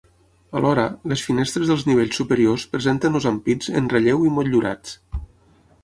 Alhora, 0.59 0.85
les 1.11 1.23
finestres 1.27 1.69
dels 1.73 1.85
nivells 1.91 2.19
superiors 2.21 2.65
presenten 2.73 3.21
els 3.21 3.29
ampits 3.35 3.73
en 3.83 3.95
relleu 3.95 4.25
i 4.31 4.35
motllurats. 4.39 4.99